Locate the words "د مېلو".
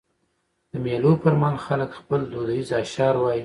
0.71-1.11